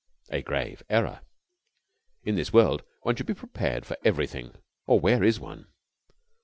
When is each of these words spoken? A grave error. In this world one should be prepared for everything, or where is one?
A 0.29 0.41
grave 0.41 0.81
error. 0.89 1.21
In 2.23 2.33
this 2.33 2.51
world 2.51 2.81
one 3.03 3.15
should 3.15 3.27
be 3.27 3.35
prepared 3.35 3.85
for 3.85 3.97
everything, 4.03 4.55
or 4.87 4.99
where 4.99 5.23
is 5.23 5.39
one? 5.39 5.67